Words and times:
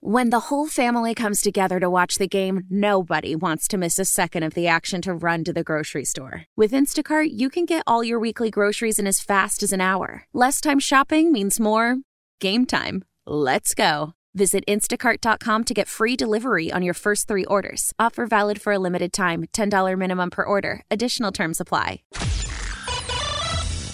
When 0.00 0.30
the 0.30 0.46
whole 0.46 0.68
family 0.68 1.12
comes 1.12 1.40
together 1.40 1.80
to 1.80 1.90
watch 1.90 2.18
the 2.18 2.28
game, 2.28 2.62
nobody 2.70 3.34
wants 3.34 3.66
to 3.68 3.76
miss 3.76 3.98
a 3.98 4.04
second 4.04 4.44
of 4.44 4.54
the 4.54 4.68
action 4.68 5.02
to 5.02 5.12
run 5.12 5.42
to 5.42 5.52
the 5.52 5.64
grocery 5.64 6.04
store. 6.04 6.44
With 6.56 6.70
Instacart, 6.70 7.30
you 7.32 7.50
can 7.50 7.64
get 7.64 7.82
all 7.84 8.04
your 8.04 8.20
weekly 8.20 8.48
groceries 8.48 9.00
in 9.00 9.08
as 9.08 9.18
fast 9.18 9.60
as 9.60 9.72
an 9.72 9.80
hour. 9.80 10.24
Less 10.32 10.60
time 10.60 10.78
shopping 10.78 11.32
means 11.32 11.58
more 11.58 11.96
game 12.40 12.64
time. 12.64 13.02
Let's 13.26 13.74
go. 13.74 14.12
Visit 14.36 14.62
instacart.com 14.68 15.64
to 15.64 15.74
get 15.74 15.88
free 15.88 16.14
delivery 16.14 16.70
on 16.70 16.82
your 16.82 16.94
first 16.94 17.26
three 17.26 17.44
orders. 17.46 17.92
Offer 17.98 18.26
valid 18.26 18.60
for 18.62 18.72
a 18.72 18.78
limited 18.78 19.12
time 19.12 19.46
$10 19.52 19.98
minimum 19.98 20.30
per 20.30 20.44
order. 20.44 20.80
Additional 20.92 21.32
terms 21.32 21.60
apply. 21.60 22.02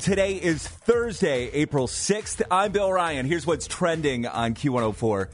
Today 0.03 0.35
is 0.35 0.69
Thursday, 0.69 1.51
April 1.53 1.87
6th. 1.87 2.43
I'm 2.51 2.73
Bill 2.73 2.93
Ryan. 2.93 3.25
Here's 3.25 3.47
what's 3.47 3.67
trending 3.67 4.27
on 4.27 4.53
Q104. 4.53 5.29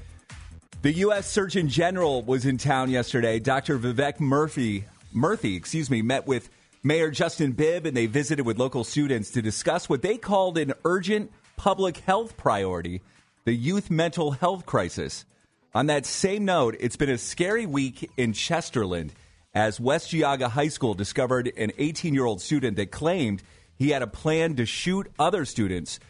The 0.82 0.94
U.S. 0.94 1.30
Surgeon 1.30 1.68
General 1.68 2.22
was 2.22 2.46
in 2.46 2.56
town 2.56 2.88
yesterday. 2.88 3.38
Dr. 3.38 3.78
Vivek 3.78 4.18
Murphy, 4.18 4.86
Murthy, 5.14 5.54
excuse 5.54 5.90
me, 5.90 6.00
met 6.00 6.26
with 6.26 6.48
Mayor 6.82 7.10
Justin 7.10 7.52
Bibb 7.52 7.84
and 7.84 7.94
they 7.94 8.06
visited 8.06 8.46
with 8.46 8.58
local 8.58 8.82
students 8.82 9.30
to 9.32 9.42
discuss 9.42 9.90
what 9.90 10.00
they 10.00 10.16
called 10.16 10.56
an 10.56 10.72
urgent 10.86 11.30
public 11.58 11.98
health 11.98 12.38
priority, 12.38 13.02
the 13.44 13.52
youth 13.52 13.90
mental 13.90 14.30
health 14.30 14.64
crisis. 14.64 15.26
On 15.74 15.84
that 15.88 16.06
same 16.06 16.46
note, 16.46 16.76
it's 16.80 16.96
been 16.96 17.10
a 17.10 17.18
scary 17.18 17.66
week 17.66 18.10
in 18.16 18.32
Chesterland 18.32 19.10
as 19.52 19.78
West 19.78 20.10
Geauga 20.10 20.48
High 20.48 20.68
School 20.68 20.94
discovered 20.94 21.52
an 21.58 21.72
18 21.76 22.14
year 22.14 22.24
old 22.24 22.40
student 22.40 22.78
that 22.78 22.90
claimed 22.90 23.42
he 23.76 23.90
had 23.90 24.00
a 24.00 24.06
plan 24.06 24.56
to 24.56 24.64
shoot 24.64 25.12
other 25.18 25.44
students 25.44 26.00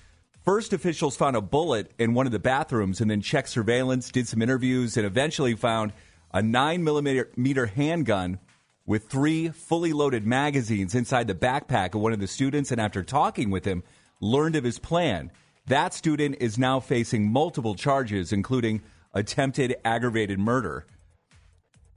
First, 0.42 0.72
officials 0.72 1.16
found 1.16 1.36
a 1.36 1.42
bullet 1.42 1.92
in 1.98 2.14
one 2.14 2.26
of 2.26 2.32
the 2.32 2.38
bathrooms 2.38 3.00
and 3.00 3.10
then 3.10 3.20
checked 3.20 3.50
surveillance, 3.50 4.10
did 4.10 4.26
some 4.26 4.40
interviews, 4.40 4.96
and 4.96 5.04
eventually 5.04 5.54
found 5.54 5.92
a 6.32 6.42
9 6.42 6.82
millimeter 6.82 7.66
handgun 7.66 8.38
with 8.86 9.08
three 9.08 9.50
fully 9.50 9.92
loaded 9.92 10.26
magazines 10.26 10.94
inside 10.94 11.26
the 11.26 11.34
backpack 11.34 11.94
of 11.94 12.00
one 12.00 12.12
of 12.12 12.20
the 12.20 12.26
students. 12.26 12.72
And 12.72 12.80
after 12.80 13.02
talking 13.02 13.50
with 13.50 13.66
him, 13.66 13.82
learned 14.20 14.56
of 14.56 14.64
his 14.64 14.78
plan. 14.78 15.30
That 15.66 15.92
student 15.92 16.36
is 16.40 16.58
now 16.58 16.80
facing 16.80 17.30
multiple 17.30 17.74
charges, 17.74 18.32
including 18.32 18.82
attempted 19.12 19.76
aggravated 19.84 20.38
murder. 20.38 20.86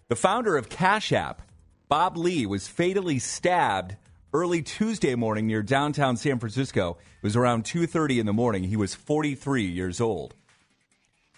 The 0.09 0.16
founder 0.18 0.58
of 0.58 0.70
Cash 0.70 1.14
App, 1.14 1.42
Bob 1.88 2.18
Lee, 2.18 2.46
was 2.46 2.68
fatally 2.68 3.20
stabbed 3.20 3.96
early 4.34 4.64
Tuesday 4.64 5.14
morning 5.14 5.45
near 5.45 5.62
downtown 5.62 6.17
San 6.17 6.39
Francisco. 6.39 6.98
It 7.22 7.23
was 7.23 7.36
around 7.36 7.66
2:30 7.66 8.20
in 8.20 8.26
the 8.26 8.34
morning. 8.34 8.64
He 8.64 8.75
was 8.75 8.95
43 8.95 9.64
years 9.64 10.02
old. 10.02 10.34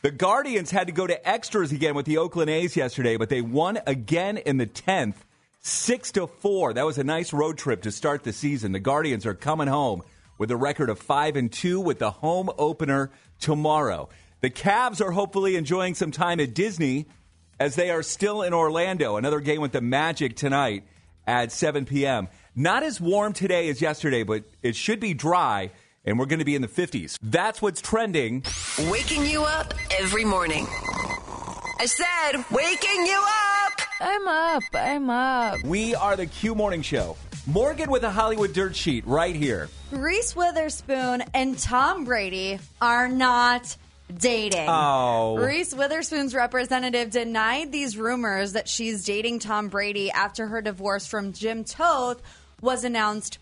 The 0.02 0.11
Guardians 0.11 0.71
had 0.71 0.87
to 0.87 0.93
go 0.93 1.05
to 1.05 1.27
extras 1.27 1.71
again 1.71 1.95
with 1.95 2.05
the 2.05 2.17
Oakland 2.17 2.49
A's 2.49 2.75
yesterday, 2.75 3.17
but 3.17 3.29
they 3.29 3.41
won 3.41 3.79
again 3.85 4.37
in 4.37 4.57
the 4.57 4.67
10th, 4.67 5.25
6 5.61 6.11
to 6.13 6.27
4. 6.27 6.73
That 6.73 6.85
was 6.85 6.97
a 6.97 7.03
nice 7.03 7.33
road 7.33 7.57
trip 7.57 7.81
to 7.81 7.91
start 7.91 8.23
the 8.23 8.31
season. 8.31 8.71
The 8.71 8.79
Guardians 8.79 9.25
are 9.25 9.33
coming 9.33 9.67
home 9.67 10.03
with 10.37 10.52
a 10.52 10.57
record 10.57 10.89
of 10.89 10.99
5 10.99 11.35
and 11.35 11.52
2 11.52 11.80
with 11.80 11.99
the 11.99 12.11
home 12.11 12.49
opener 12.57 13.11
tomorrow. 13.39 14.09
The 14.41 14.49
Cavs 14.52 15.02
are 15.02 15.11
hopefully 15.11 15.55
enjoying 15.55 15.95
some 15.95 16.11
time 16.11 16.39
at 16.39 16.53
Disney 16.53 17.07
as 17.59 17.75
they 17.75 17.89
are 17.89 18.03
still 18.03 18.41
in 18.41 18.53
Orlando. 18.53 19.17
Another 19.17 19.39
game 19.39 19.59
with 19.59 19.71
the 19.71 19.81
Magic 19.81 20.35
tonight 20.35 20.83
at 21.25 21.52
7 21.52 21.85
p.m. 21.85 22.27
Not 22.58 22.84
as 22.84 23.02
warm 23.02 23.34
today 23.34 23.67
as 23.67 23.81
yesterday, 23.81 24.23
but 24.23 24.45
it 24.64 24.78
should 24.78 25.02
be 25.02 25.14
dry, 25.14 25.72
and 26.06 26.17
we're 26.17 26.25
going 26.25 26.39
to 26.39 26.45
be 26.45 26.56
in 26.56 26.61
the 26.61 26.70
50s. 26.70 27.17
That's 27.22 27.61
what's 27.61 27.81
trending. 27.81 28.44
Waking 28.89 29.25
you 29.25 29.44
up 29.44 29.73
every 30.00 30.23
morning. 30.23 30.66
I 31.78 31.86
said, 31.86 32.45
waking 32.50 33.06
you 33.06 33.22
up. 33.67 33.81
I'm 34.00 34.28
up. 34.30 34.64
I'm 34.73 35.09
up. 35.09 35.64
We 35.66 35.95
are 35.95 36.16
the 36.16 36.28
Q 36.28 36.56
Morning 36.56 36.81
Show. 36.81 37.17
Morgan 37.45 37.92
with 37.92 38.03
a 38.03 38.09
Hollywood 38.09 38.53
dirt 38.53 38.73
sheet 38.73 39.06
right 39.06 39.36
here. 39.36 39.67
Reese 39.92 40.33
Witherspoon 40.33 41.26
and 41.33 41.60
Tom 41.60 42.05
Brady 42.05 42.60
are 42.82 43.10
not 43.10 43.76
dating. 44.17 44.70
Oh. 44.70 45.36
Reese 45.36 45.73
Witherspoon's 45.73 46.33
representative 46.33 47.10
denied 47.10 47.73
these 47.73 47.98
rumors 47.98 48.54
that 48.54 48.70
she's 48.70 49.04
dating 49.04 49.39
Tom 49.39 49.67
Brady 49.67 50.10
after 50.10 50.48
her 50.48 50.61
divorce 50.61 51.05
from 51.05 51.33
Jim 51.33 51.65
Toth 51.65 52.21
was 52.61 52.83
announced 52.83 53.39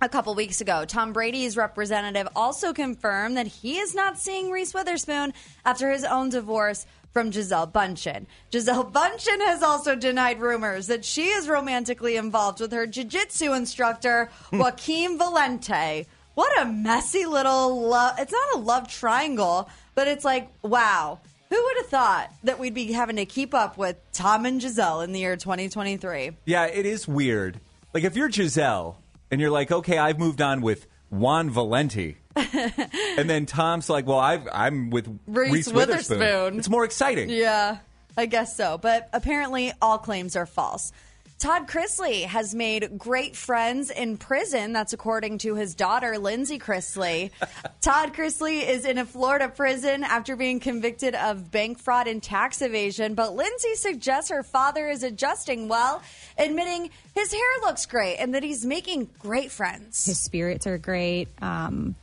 a 0.00 0.08
couple 0.08 0.34
weeks 0.34 0.60
ago. 0.60 0.84
Tom 0.84 1.12
Brady's 1.12 1.56
representative 1.56 2.28
also 2.36 2.72
confirmed 2.72 3.36
that 3.36 3.46
he 3.46 3.78
is 3.78 3.94
not 3.94 4.18
seeing 4.18 4.50
Reese 4.50 4.74
Witherspoon 4.74 5.32
after 5.64 5.90
his 5.90 6.04
own 6.04 6.28
divorce 6.28 6.86
from 7.12 7.30
Gisele 7.30 7.68
Bundchen. 7.68 8.26
Gisele 8.50 8.84
Bundchen 8.84 9.40
has 9.46 9.62
also 9.62 9.96
denied 9.96 10.40
rumors 10.40 10.86
that 10.86 11.04
she 11.04 11.26
is 11.26 11.48
romantically 11.48 12.16
involved 12.16 12.60
with 12.60 12.72
her 12.72 12.86
jiu-jitsu 12.86 13.52
instructor 13.52 14.30
hmm. 14.50 14.58
Joaquim 14.58 15.18
Valente. 15.18 16.06
What 16.34 16.60
a 16.60 16.66
messy 16.66 17.26
little 17.26 17.80
love. 17.80 18.14
It's 18.18 18.32
not 18.32 18.54
a 18.54 18.58
love 18.58 18.88
triangle, 18.88 19.68
but 19.96 20.06
it's 20.06 20.24
like, 20.24 20.48
wow. 20.62 21.18
Who 21.50 21.60
would 21.60 21.76
have 21.78 21.86
thought 21.86 22.32
that 22.44 22.58
we'd 22.58 22.74
be 22.74 22.92
having 22.92 23.16
to 23.16 23.24
keep 23.24 23.54
up 23.54 23.78
with 23.78 23.96
Tom 24.12 24.44
and 24.44 24.60
Gisele 24.60 25.00
in 25.00 25.12
the 25.12 25.18
year 25.18 25.34
2023? 25.36 26.32
Yeah, 26.44 26.66
it 26.66 26.86
is 26.86 27.08
weird. 27.08 27.58
Like 27.98 28.04
if 28.04 28.16
you're 28.16 28.28
Gisele 28.28 28.96
and 29.28 29.40
you're 29.40 29.50
like, 29.50 29.72
okay, 29.72 29.98
I've 29.98 30.20
moved 30.20 30.40
on 30.40 30.60
with 30.60 30.86
Juan 31.10 31.50
Valenti. 31.50 32.18
and 32.36 33.28
then 33.28 33.44
Tom's 33.44 33.90
like, 33.90 34.06
well, 34.06 34.20
I've, 34.20 34.46
I'm 34.52 34.90
with 34.90 35.08
Reese 35.26 35.52
Reese, 35.52 35.72
Witherspoon. 35.72 36.20
Witherspoon. 36.20 36.58
It's 36.60 36.68
more 36.68 36.84
exciting. 36.84 37.28
Yeah, 37.28 37.78
I 38.16 38.26
guess 38.26 38.56
so. 38.56 38.78
But 38.78 39.08
apparently, 39.12 39.72
all 39.82 39.98
claims 39.98 40.36
are 40.36 40.46
false. 40.46 40.92
Todd 41.38 41.68
Chrisley 41.68 42.24
has 42.24 42.52
made 42.52 42.98
great 42.98 43.36
friends 43.36 43.90
in 43.90 44.16
prison. 44.16 44.72
That's 44.72 44.92
according 44.92 45.38
to 45.38 45.54
his 45.54 45.76
daughter, 45.76 46.18
Lindsay 46.18 46.58
Chrisley. 46.58 47.30
Todd 47.80 48.12
Chrisley 48.12 48.68
is 48.68 48.84
in 48.84 48.98
a 48.98 49.04
Florida 49.04 49.48
prison 49.48 50.02
after 50.02 50.34
being 50.34 50.58
convicted 50.58 51.14
of 51.14 51.52
bank 51.52 51.78
fraud 51.78 52.08
and 52.08 52.20
tax 52.20 52.60
evasion. 52.60 53.14
But 53.14 53.36
Lindsay 53.36 53.76
suggests 53.76 54.30
her 54.30 54.42
father 54.42 54.88
is 54.88 55.04
adjusting 55.04 55.68
well, 55.68 56.02
admitting 56.36 56.90
his 57.14 57.32
hair 57.32 57.60
looks 57.62 57.86
great 57.86 58.16
and 58.16 58.34
that 58.34 58.42
he's 58.42 58.66
making 58.66 59.08
great 59.20 59.52
friends. 59.52 60.06
His 60.06 60.18
spirits 60.18 60.66
are 60.66 60.78
great. 60.78 61.28
Um, 61.40 61.94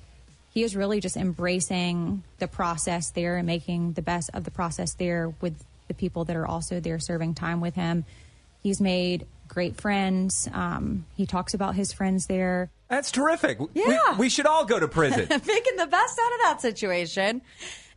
he 0.53 0.63
is 0.63 0.77
really 0.77 1.01
just 1.01 1.17
embracing 1.17 2.23
the 2.39 2.47
process 2.47 3.09
there 3.09 3.35
and 3.35 3.45
making 3.45 3.93
the 3.93 4.01
best 4.01 4.29
of 4.33 4.45
the 4.45 4.51
process 4.51 4.93
there 4.93 5.33
with 5.41 5.61
the 5.89 5.93
people 5.93 6.23
that 6.23 6.37
are 6.37 6.47
also 6.47 6.79
there 6.79 6.99
serving 6.99 7.33
time 7.33 7.59
with 7.59 7.75
him. 7.75 8.05
He's 8.65 8.81
made 8.81 9.27
great 9.47 9.79
friends. 9.79 10.49
Um, 10.51 11.05
he 11.15 11.27
talks 11.27 11.53
about 11.53 11.75
his 11.75 11.93
friends 11.93 12.25
there. 12.25 12.71
That's 12.89 13.11
terrific. 13.11 13.59
We- 13.59 13.67
Yeah. 13.75 14.17
We, 14.17 14.27
should 14.27 14.47
all 14.47 14.65
go 14.65 14.79
to 14.79 14.87
prison. 14.87 15.27
making 15.29 15.75
the 15.77 15.85
best 15.85 16.19
out 16.19 16.31
of 16.33 16.39
that 16.45 16.61
situation. 16.61 17.43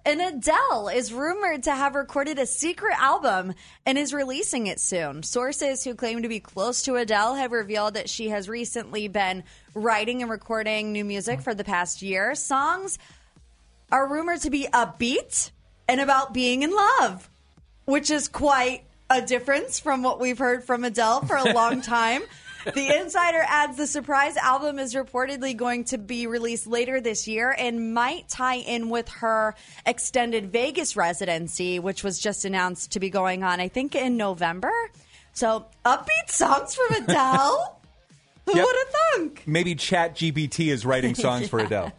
And 0.04 0.20
Adele 0.20 0.88
is 0.88 1.10
rumored 1.10 1.62
to 1.62 1.72
have 1.74 1.94
recorded 1.94 2.38
a 2.38 2.44
secret 2.44 2.92
album 3.00 3.54
and 3.86 3.96
is 3.96 4.12
releasing 4.12 4.66
it 4.66 4.78
soon. 4.78 5.22
Sources 5.22 5.84
who 5.84 5.94
claim 5.94 6.20
to 6.20 6.28
be 6.28 6.38
close 6.38 6.82
to 6.82 6.96
Adele 6.96 7.36
have 7.36 7.52
revealed 7.52 7.94
that 7.94 8.10
she 8.10 8.28
has 8.28 8.46
recently 8.46 9.08
been 9.08 9.44
writing 9.72 10.20
and 10.20 10.30
recording 10.30 10.92
new 10.92 11.04
music 11.06 11.40
for 11.40 11.54
the 11.54 11.64
past 11.64 12.02
year. 12.02 12.34
Songs 12.34 12.98
are 13.90 14.06
rumored 14.06 14.42
to 14.42 14.50
be 14.50 14.68
upbeat 14.70 15.50
and 15.88 15.98
about 15.98 16.34
being 16.34 16.62
in 16.62 16.76
love, 16.76 17.30
which 17.86 18.10
is 18.10 18.28
quite 18.28 18.82
a 19.10 19.22
difference 19.22 19.78
from 19.78 20.02
what 20.02 20.20
we've 20.20 20.38
heard 20.38 20.64
from 20.64 20.84
Adele 20.84 21.22
for 21.22 21.36
a 21.36 21.52
long 21.52 21.80
time. 21.80 22.22
The 22.74 23.00
Insider 23.00 23.42
adds 23.46 23.76
the 23.76 23.86
surprise 23.86 24.36
album 24.36 24.78
is 24.78 24.94
reportedly 24.94 25.56
going 25.56 25.84
to 25.84 25.96
be 25.98 26.26
released 26.26 26.66
later 26.66 27.00
this 27.00 27.26
year 27.26 27.54
and 27.56 27.94
might 27.94 28.28
tie 28.28 28.56
in 28.56 28.90
with 28.90 29.08
her 29.08 29.54
extended 29.86 30.52
Vegas 30.52 30.96
residency, 30.96 31.78
which 31.78 32.04
was 32.04 32.18
just 32.18 32.44
announced 32.44 32.92
to 32.92 33.00
be 33.00 33.08
going 33.10 33.42
on, 33.42 33.60
I 33.60 33.68
think, 33.68 33.94
in 33.94 34.16
November. 34.16 34.72
So, 35.32 35.66
upbeat 35.86 36.28
songs 36.28 36.74
from 36.74 37.04
Adele? 37.04 37.74
Who 38.46 38.56
Yep. 38.56 38.66
would 38.66 38.76
have 38.76 38.94
thunk? 39.14 39.42
Maybe 39.46 39.74
Chat 39.74 40.16
GPT 40.16 40.68
is 40.72 40.84
writing 40.86 41.14
songs 41.14 41.48
for 41.48 41.58
Adele. 41.64 41.92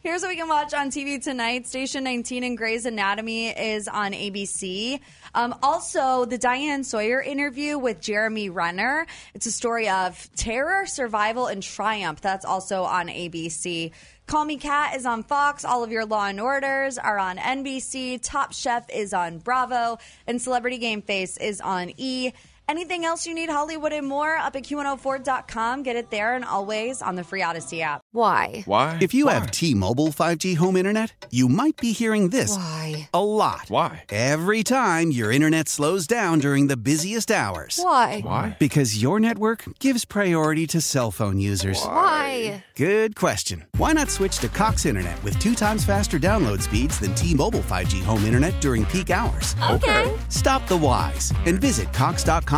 Here's 0.00 0.22
what 0.22 0.28
we 0.28 0.36
can 0.36 0.48
watch 0.48 0.74
on 0.74 0.90
TV 0.92 1.20
tonight. 1.20 1.66
Station 1.66 2.04
19 2.04 2.44
and 2.44 2.56
Grey's 2.56 2.86
Anatomy 2.86 3.48
is 3.48 3.88
on 3.88 4.12
ABC. 4.12 5.00
Um, 5.34 5.56
also, 5.60 6.24
the 6.24 6.38
Diane 6.38 6.84
Sawyer 6.84 7.20
interview 7.20 7.76
with 7.76 8.00
Jeremy 8.00 8.48
Renner. 8.48 9.08
It's 9.34 9.46
a 9.46 9.50
story 9.50 9.88
of 9.88 10.30
terror, 10.36 10.86
survival, 10.86 11.48
and 11.48 11.60
triumph. 11.64 12.20
That's 12.20 12.44
also 12.44 12.84
on 12.84 13.08
ABC. 13.08 13.90
Call 14.28 14.44
Me 14.44 14.56
Kat 14.56 14.94
is 14.94 15.04
on 15.04 15.24
Fox. 15.24 15.64
All 15.64 15.82
of 15.82 15.90
your 15.90 16.06
Law 16.06 16.26
and 16.26 16.40
Orders 16.40 16.96
are 16.96 17.18
on 17.18 17.36
NBC. 17.36 18.20
Top 18.22 18.52
Chef 18.52 18.88
is 18.90 19.12
on 19.12 19.38
Bravo. 19.38 19.98
And 20.28 20.40
Celebrity 20.40 20.78
Game 20.78 21.02
Face 21.02 21.36
is 21.38 21.60
on 21.60 21.92
E! 21.96 22.30
Anything 22.68 23.06
else 23.06 23.26
you 23.26 23.32
need 23.34 23.48
Hollywood 23.48 23.94
and 23.94 24.06
more 24.06 24.36
up 24.36 24.54
at 24.54 24.62
Q104.com. 24.64 25.82
Get 25.84 25.96
it 25.96 26.10
there 26.10 26.34
and 26.36 26.44
always 26.44 27.00
on 27.00 27.14
the 27.14 27.24
free 27.24 27.40
Audacy 27.40 27.80
app. 27.80 28.02
Why? 28.12 28.62
Why? 28.66 28.98
If 29.00 29.14
you 29.14 29.24
Why? 29.24 29.32
have 29.34 29.50
T-Mobile 29.50 30.08
5G 30.08 30.54
home 30.56 30.76
internet, 30.76 31.26
you 31.30 31.48
might 31.48 31.78
be 31.78 31.92
hearing 31.92 32.28
this 32.28 32.54
Why? 32.58 33.08
a 33.14 33.24
lot. 33.24 33.70
Why? 33.70 34.04
Every 34.10 34.62
time 34.62 35.10
your 35.10 35.32
internet 35.32 35.66
slows 35.66 36.06
down 36.06 36.40
during 36.40 36.66
the 36.66 36.76
busiest 36.76 37.30
hours. 37.30 37.80
Why? 37.82 38.20
Why? 38.20 38.54
Because 38.58 39.00
your 39.00 39.18
network 39.18 39.64
gives 39.78 40.04
priority 40.04 40.66
to 40.66 40.82
cell 40.82 41.10
phone 41.10 41.40
users. 41.40 41.82
Why? 41.82 42.66
Good 42.76 43.16
question. 43.16 43.64
Why 43.78 43.94
not 43.94 44.10
switch 44.10 44.40
to 44.40 44.48
Cox 44.48 44.84
Internet 44.84 45.22
with 45.24 45.38
two 45.38 45.54
times 45.54 45.86
faster 45.86 46.18
download 46.18 46.60
speeds 46.60 47.00
than 47.00 47.14
T-Mobile 47.14 47.60
5G 47.60 48.02
home 48.02 48.24
internet 48.26 48.60
during 48.60 48.84
peak 48.84 49.08
hours? 49.08 49.56
Okay. 49.70 50.14
Stop 50.28 50.68
the 50.68 50.76
whys 50.76 51.32
and 51.46 51.58
visit 51.58 51.90
cox.com 51.94 52.57